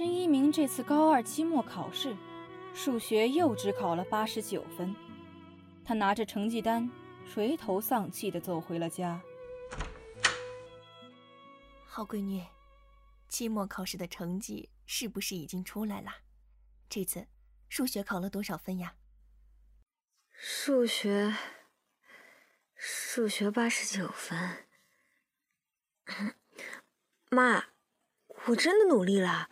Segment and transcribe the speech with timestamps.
[0.00, 2.16] 郑一鸣这次高二期末考试，
[2.72, 4.96] 数学又只考了八十九分。
[5.84, 6.90] 他拿着成绩单，
[7.30, 9.20] 垂头丧气地走回了家。
[11.84, 12.42] 好闺女，
[13.28, 16.10] 期末考试的成绩是不是已经出来了？
[16.88, 17.26] 这次
[17.68, 18.94] 数学考了多少分呀？
[20.30, 21.36] 数学，
[22.74, 24.66] 数学八十九分。
[27.28, 27.64] 妈，
[28.46, 29.50] 我真的努力了，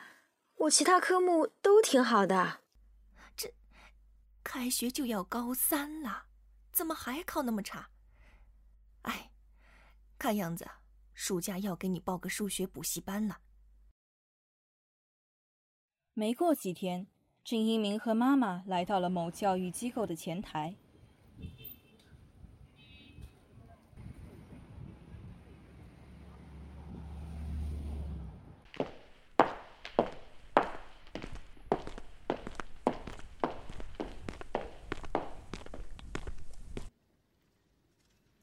[0.58, 2.60] 我其他科目都挺好的。
[3.36, 3.54] 这，
[4.42, 6.26] 开学就要高三了，
[6.72, 7.90] 怎么还考那么差？
[9.02, 9.30] 哎，
[10.18, 10.68] 看样子。
[11.14, 13.40] 暑假要给你报个数学补习班了。
[16.14, 17.08] 没过几天，
[17.42, 20.76] 郑一鸣和妈妈来到了某教育机构的前台。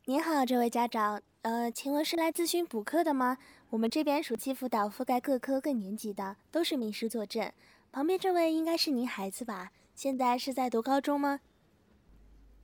[0.08, 1.20] 您好，这位家长。
[1.42, 3.39] 呃，请问是来咨询补课的吗？
[3.72, 7.52] 我们这边暑期辅导覆盖各科各年级的，都是名师坐镇。
[7.92, 9.72] 旁边这位应该是您孩子吧？
[9.95, 11.39] 现在是在读高中吗？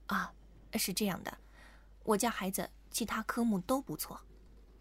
[0.06, 0.32] 啊，
[0.74, 1.36] 是这样的，
[2.04, 4.20] 我家孩子其他科目都不错，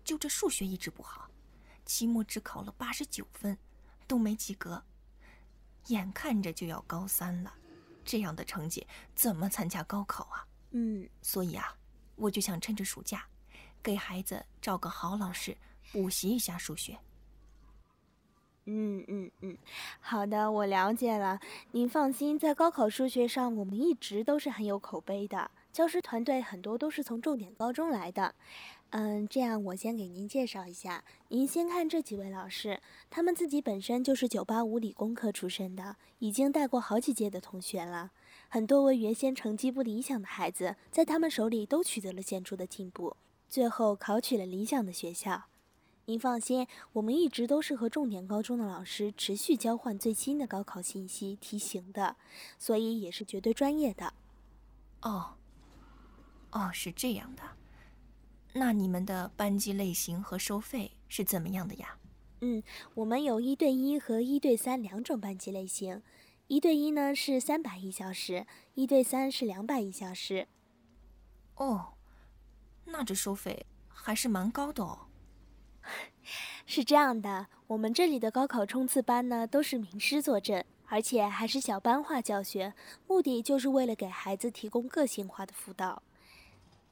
[0.04, 1.32] 就这数学一直不好，
[1.84, 3.58] 期末只考了八十九分，
[4.06, 4.84] 都没及格。
[5.88, 7.56] 眼看着就要高三了，
[8.06, 10.46] 这样的成绩怎么参加高考啊？
[10.70, 11.76] 嗯，所以啊，
[12.22, 13.26] 我就想趁着暑假。
[13.84, 15.58] 给孩子找个好老师
[15.92, 17.00] 补习一下数学。
[18.66, 19.58] 嗯嗯嗯，
[20.00, 21.40] 好的，我了解了。
[21.72, 25.50] 您放心，在高考数学上，我们一直都是很有口碑的。
[25.74, 28.36] 教师团队很多都是从重点高中来的。
[28.92, 31.04] 嗯，这样我先给您介绍一下。
[31.30, 38.12] 您先看这几位老师，他们自己本身就是985理工科出身的，已经带过好几届的同学了。
[38.54, 43.16] 很多为原先成绩不理想的孩子，在他们手里都取得了显著的进步。
[43.48, 45.44] 最后考取了理想的学校，
[46.04, 52.18] 您放心，我们一直都是和重点高中的老师持续交换最新的高考信息题型的，
[52.60, 54.14] 所以也是绝对专业的。
[55.02, 55.36] 哦，
[56.52, 57.44] 哦，是这样的，
[58.52, 61.98] 那你们的班级类型和收费是怎么样的呀？
[62.42, 62.62] 嗯，
[62.96, 66.02] 我们有一对一和一对三两种班级类型，
[66.52, 70.50] 一对一呢是三百一小时，一对三是两百一小时。
[71.56, 71.94] 哦。
[72.88, 75.08] 那这收费还是蛮高的哦。
[76.68, 82.74] 是这样的，我们这里的高考冲刺班呢，都是名师坐镇，而且还是小班化教学，
[83.08, 86.04] 目的就是为了给孩子提供个性化的辅导。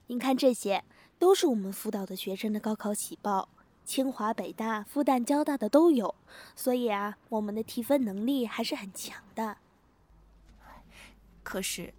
[0.08, 0.86] 您看，这些
[1.18, 3.50] 都是我们辅导的学生的高考喜报，
[3.90, 6.14] 清华、北大、复旦、交大的都有，
[6.56, 9.58] 所以啊，我们的提分能力还是很强的。
[11.42, 11.92] 可是，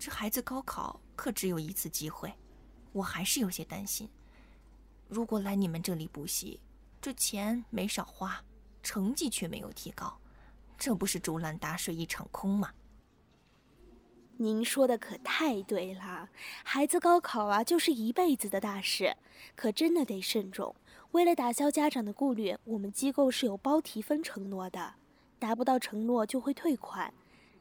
[0.00, 2.34] 这孩子高考可只有一次机会。
[2.90, 4.08] 我还是有些担心，
[5.06, 6.58] 如果来你们这里补习，
[7.00, 8.42] 这钱没少花，
[8.82, 10.18] 成绩却没有提高，
[10.76, 12.72] 这不是竹篮打水一场空吗？
[14.40, 16.30] 您说的可太对了，
[16.64, 19.16] 孩子高考啊，就是一辈子的大事，
[19.54, 20.74] 可真的得慎重。
[21.12, 24.94] 为了打消家长的顾虑，我们机构是有包提分承诺的，
[25.38, 27.12] 达不到承诺就会退款。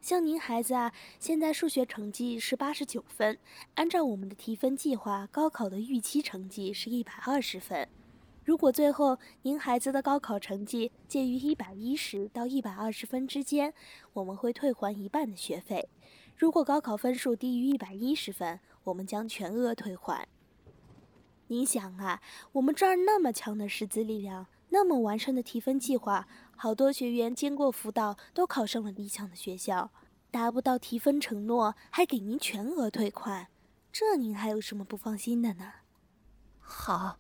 [0.02, 3.38] 像您孩子啊，现在数学成绩是八十九分，
[3.76, 7.88] 按照我们的提分计划，高考的预期成绩是一百二十分。
[8.44, 13.74] 如果最后您孩子的高考成绩介于一百一十到一百二十分之间，
[14.12, 15.88] 我们会退还一半的学费；
[16.36, 20.28] 如果高考分数低于一百一十分，我们将全额退还。
[21.48, 22.22] 您想啊，
[22.54, 26.28] 我们这儿那么强的师资力量，那么完善的提分计划。
[26.56, 29.92] 好多学员经过辅导都考上了理想的学校，
[30.32, 33.48] 达不到提分承诺还给您全额退款，
[33.92, 35.72] 这您还有什么不放心的呢？
[36.60, 37.18] 好，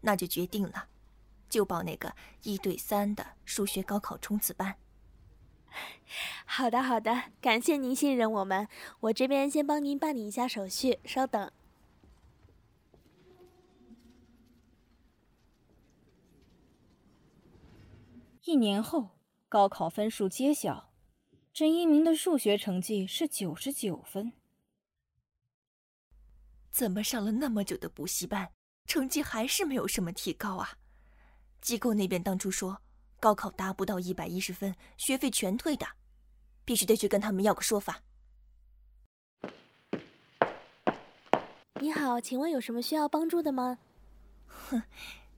[0.00, 0.88] 那就决定了，
[1.48, 4.74] 就报那个一对三的数学高考冲刺班。
[6.44, 8.66] 好的好的，感谢您信任我们，
[9.00, 11.50] 我这边先帮您办理一下手续，稍等。
[18.44, 19.10] 一年后，
[19.48, 20.90] 高考分数揭晓，
[21.52, 24.32] 郑一鸣的数学成绩是九十九分。
[26.72, 28.50] 怎么上了那么久的补习班，
[28.84, 30.76] 成绩还是没有什么提高啊？
[31.60, 32.82] 机构那边当初说，
[33.20, 35.86] 高考达不到一百一十分，学费全退的，
[36.64, 38.02] 必须得去跟他们要个说法。
[41.80, 43.78] 你好，请问有什么需要帮助的吗？
[44.48, 44.82] 哼，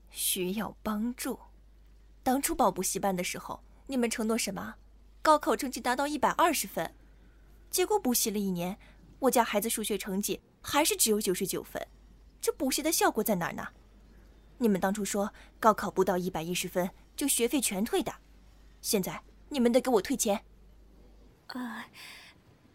[0.09, 1.39] 需要帮助。
[2.25, 4.77] 当初报补习班的时候，你们承诺什么？
[5.21, 6.91] 高考成绩达到一百二十分，
[7.69, 8.79] 结果补习了一年，
[9.19, 11.87] 我家孩子数学成绩还是只有九十九分，
[12.41, 13.67] 这补习的效果在哪儿呢？
[14.57, 18.11] 你们当初说高考不到一百一十分就学费全退的，
[18.81, 20.43] 现在你们得给我退钱。
[21.45, 21.85] 啊，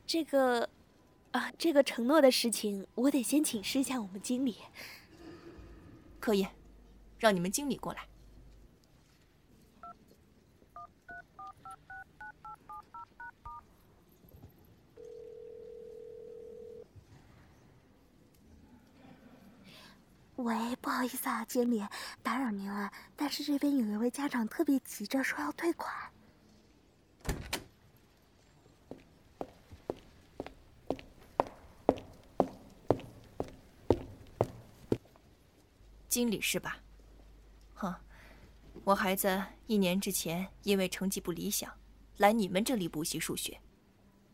[0.07, 0.71] 这个，
[1.33, 4.59] 啊，这个承诺的事情，我得先请示一下我们经理。
[6.21, 6.47] 可以，
[7.19, 8.07] 让你们经理过来。
[20.37, 21.85] 喂，不好意思啊，经理，
[22.23, 22.91] 打扰您了。
[23.15, 25.95] 但是这边有一位家长特别急着说要退款。
[36.09, 36.79] 经理是吧？
[37.75, 37.95] 哼，
[38.83, 41.71] 我孩子一年之前因为成绩不理想，
[42.21, 43.61] 来你们这里补习数学，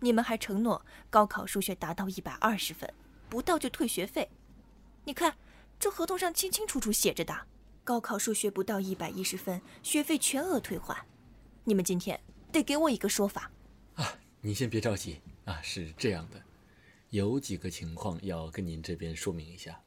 [0.01, 2.93] 你们还承诺高考数学达到一百二十分，
[3.29, 4.29] 不到就退学费。
[5.05, 5.37] 你看。
[5.79, 7.47] 这合同上清清楚楚写着的，
[7.85, 11.07] 高考数学不到一百一十分，学费全额退还。
[11.65, 12.19] 你们今天
[12.51, 13.51] 得给我一个说法。
[13.95, 16.43] 啊，您先别着急啊，是这样的，
[17.11, 19.79] 有几个情况要跟您这边说明一下。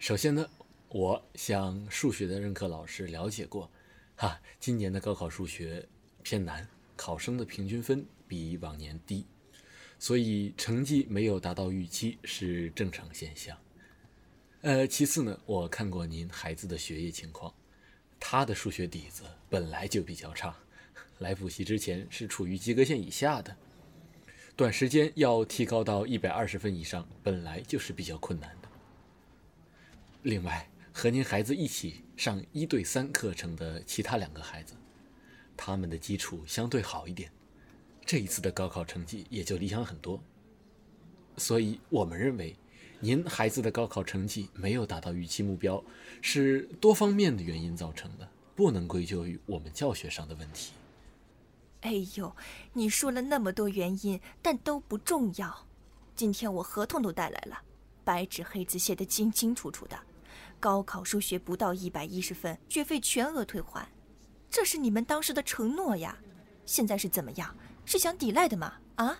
[0.00, 0.44] 首先呢，
[0.88, 3.70] 我向数学的任课老师了解过，
[4.16, 5.88] 哈，今年的高考数学
[6.24, 9.26] 偏难，考生的平均分比往年低，
[9.98, 13.56] 所以成绩没有达到预期是正常现象。
[14.62, 17.54] 呃，其次呢，我看过您孩子的学业情况，
[18.18, 20.56] 他的数学底子本来就比较差，
[21.18, 23.56] 来补习之前是处于及格线以下的，
[24.56, 28.68] 短时间要提高到一百二十分以上，本来就是比较困难的。
[30.22, 34.74] 另外，和您孩子一起上一对三课程的其他两个孩子，
[35.56, 37.30] 他们的基础相对好一点，
[38.04, 40.20] 这一次的高考成绩也就理想很多。
[41.36, 42.56] 所以我们认为。
[42.98, 45.84] 您孩子的高考成绩没有达到预期目标，
[46.22, 50.72] 是多方面的原因造成的，不能归咎于我们教学上的问题。
[51.82, 52.34] 哎呦，
[52.72, 55.66] 你说了那么多原因，但都不重要。
[56.14, 57.60] 今天我合同都带来了，
[58.02, 59.98] 白纸黑字写的清清楚楚的，
[60.58, 63.86] 高考数学不到一百一十分，学费全额退还，
[64.56, 66.16] 这是你们当时的承诺呀。
[66.64, 67.54] 现在是怎么样？
[67.84, 68.80] 是想抵赖的吗？
[68.94, 69.18] 啊？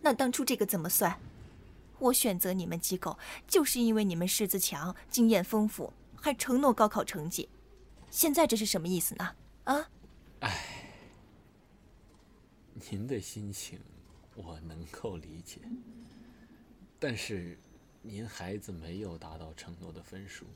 [0.00, 1.18] 那当初这个怎么算？
[1.98, 3.18] 我选择你们机构，
[3.48, 7.48] 就是因为你们师资强、经验丰富，还承诺高考成绩。
[8.12, 9.34] 现在这是什么意思呢？
[9.64, 9.90] 啊？
[10.38, 10.88] 哎，
[12.88, 13.80] 您的心情
[14.36, 15.58] 我能够理解，
[17.00, 17.58] 但是
[18.02, 20.46] 您孩子没有达到承诺的分数，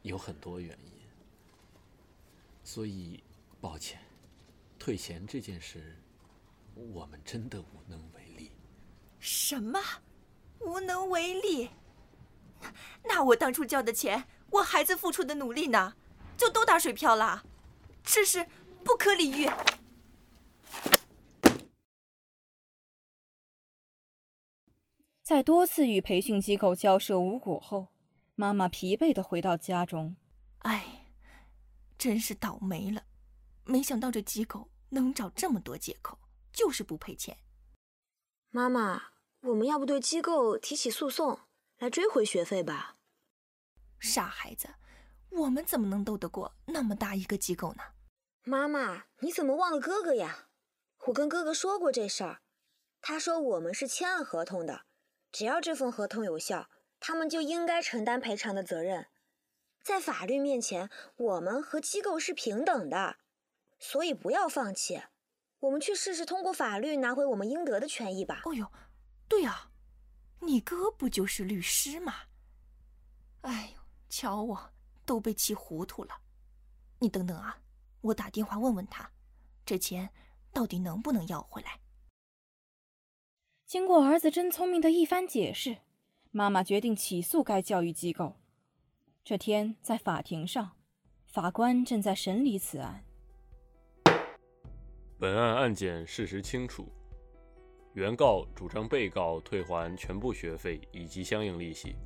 [0.00, 0.95] 有很多原因，
[2.66, 3.22] 所以
[3.60, 4.00] 抱歉，
[4.76, 5.96] 退钱这件事，
[6.74, 8.50] 我们真的无能为力。
[9.20, 9.80] 什么？
[10.58, 11.70] 无能为力？
[13.04, 15.94] 那我当初交的钱，我孩子付出的努力呢？
[16.36, 17.44] 就都打水漂了？
[18.02, 18.48] 这是
[18.82, 19.48] 不可理喻！
[25.22, 27.92] 在多次与培训机构交涉无果后，
[28.34, 30.16] 妈妈疲惫的回到家中。
[30.58, 31.05] 哎，
[31.98, 33.04] 真是倒霉了！
[33.64, 36.18] 没想到这机构能找这么多借口，
[36.52, 37.36] 就是不赔钱。
[38.50, 39.02] 妈妈，
[39.40, 41.40] 我们要不对机构提起诉讼，
[41.78, 42.96] 来追回学费吧？
[43.98, 44.68] 傻孩子，
[45.30, 47.82] 我们怎么能斗得过那么大一个机构呢？
[48.44, 50.48] 妈妈，你怎么忘了哥哥呀？
[51.06, 52.42] 我跟哥哥说过这事儿，
[53.00, 54.86] 他说我们是签了合同的，
[55.32, 56.68] 只要这份合同有效，
[57.00, 59.08] 他们就应该承担赔偿的责任。
[59.86, 63.18] 在法律面前，我们和机构是平等的，
[63.78, 65.00] 所以不要放弃。
[65.60, 68.42] 我们去试试通过法律拿回我们应得的权益吧。
[68.46, 68.68] 哦呦，
[69.28, 69.70] 对呀，
[70.40, 72.12] 你哥不就是律师吗？
[73.42, 74.72] 哎呦，瞧我
[75.04, 76.20] 都被气糊涂了。
[76.98, 77.60] 你等等啊，
[78.00, 79.12] 我打电话问问他，
[79.64, 80.10] 这钱
[80.52, 81.78] 到底能不能要回来？
[83.64, 85.78] 经过儿子真聪明的一番解释，
[86.32, 88.34] 妈妈决定起诉该教育机构。
[89.28, 90.70] 这天在法庭上，
[91.26, 93.02] 法官正在审理此案。
[95.18, 96.86] 本案案件事实清楚，
[97.94, 101.96] 原告主张被告退还全部学费以及相应利息。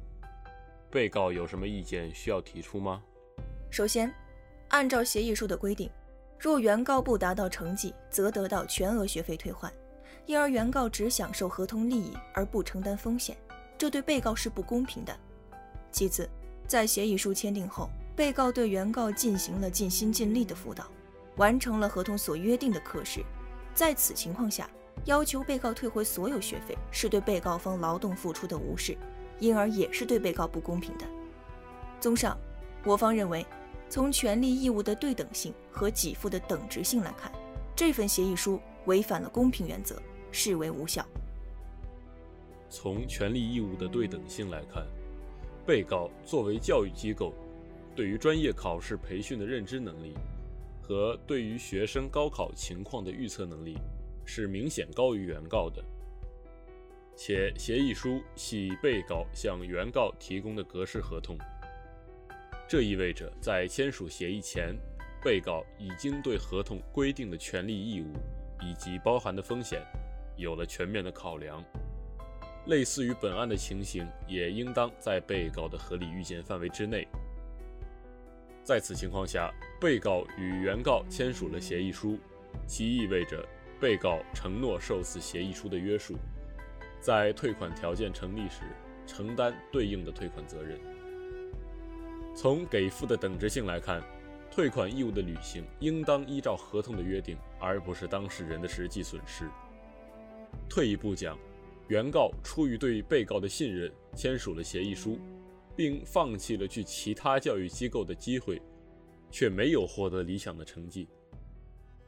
[0.91, 3.03] 被告有什么意见需要提出吗？
[3.71, 4.11] 首先，
[4.71, 5.91] 按照协议书的规定，
[6.39, 9.69] 若原告不达到成绩，则得到全额学费退还；
[10.25, 13.37] 因而原告只享受合同利益而不承担风险，
[13.77, 15.15] 这对被告是不公平的。
[15.93, 16.27] 其次，
[16.71, 20.87] 在协议书签订后，被告对原告进行了尽心尽力的辅导。
[21.35, 23.25] 完成了合同所约定的课时，
[23.75, 24.71] 在此情况下，
[25.05, 28.97] 要求被告退回所有学费，是对被告方劳动付出的无视，
[29.41, 31.05] 因而也是对被告不公平的。
[31.99, 32.39] 综上，
[32.85, 33.45] 我方认为，
[33.89, 37.33] 从权利义务的对等性和给付的等值性来看，
[37.75, 40.01] 这份协议书违反了公平原则，
[40.31, 41.05] 视为无效。
[42.69, 44.87] 从权利义务的对等性来看，
[45.71, 47.33] 被告作为教育机构，
[47.95, 50.15] 对于专业考试培训的认知能力。
[50.83, 53.79] 和对于学生高考情况的预测能力
[54.25, 55.81] 是明显高于原告的，
[57.15, 61.39] 且协议书系被告向原告提供的格式合同，
[62.69, 64.77] 这意味着在签署协议前，
[65.23, 68.13] 被告已经对合同规定的权利义务
[68.61, 69.81] 以及包含的风险
[70.37, 71.65] 有了全面的考量。
[72.67, 77.07] 类似于本案的情形，也应当在被告的合理预见范围之内。
[78.63, 82.19] 在此情况下，被告与原告签署了协议书，
[82.67, 83.45] 其意味着
[83.81, 86.17] 被告承诺受此协议书的约束，
[87.01, 88.63] 在退款条件成立时
[89.07, 90.79] 承担对应的退款责任。
[92.37, 94.01] 从给付的等值性来看，
[94.51, 99.49] 退款义务的履行应当依照合同的约定，而不是当事人的实际损失。
[100.69, 101.37] 退一步讲，
[101.91, 105.19] 原告出于对被告的信任，签署了协议书。
[105.77, 108.61] 并放弃了去其他教育机构的机会，
[109.31, 111.09] 却没有获得理想的成绩，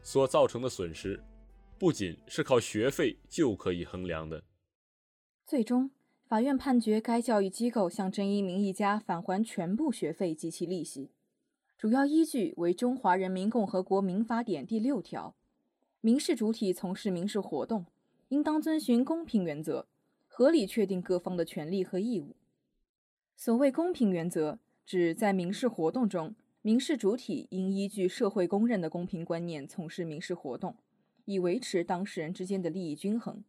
[0.03, 1.19] 所造成的损失，
[1.79, 4.45] 不仅是靠学费就可以衡量的。
[5.47, 5.91] 最终，
[6.27, 11.11] 法院判决该教育机构向郑一鸣一家返还全部学费及其利息，
[11.79, 15.35] 主要依据为《中华人民共和国民法典》第六条：
[16.03, 17.87] 民事主体从事民事活动，
[18.33, 19.87] 应当遵循公平原则，
[20.27, 22.35] 合理确定各方的权利和义务。
[23.37, 30.75] 所谓公平原则，指在民事活动中，民事主体应依据社会公认的公平观念从事民事活动，
[31.27, 33.45] 以维持当事人之间的利益均衡。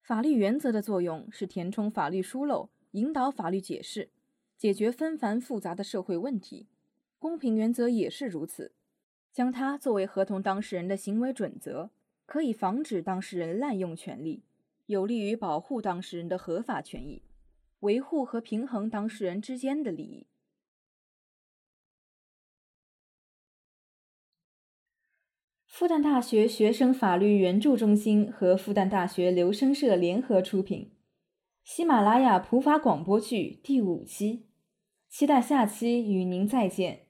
[0.00, 4.08] 法律原则的作用是填充法律疏漏，引导法律解释，
[4.56, 6.66] 解决纷繁复杂的社会问题。
[7.18, 8.72] 公平原则也是如此，
[9.30, 11.90] 将它作为合同当事人的行为准则，
[12.26, 14.44] 可以防止当事人滥用权利，
[14.86, 17.22] 有利于保护当事人的合法权益。
[17.80, 20.26] 维护和平衡当事人之间的利益。
[25.66, 30.90] 复旦大学学生法律援助中心和复旦大学留声社联合出品，
[31.62, 34.46] 喜马拉雅普法广播剧第五期，
[35.10, 37.05] 期待下期与您再见。